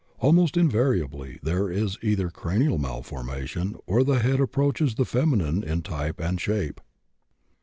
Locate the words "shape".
6.41-6.81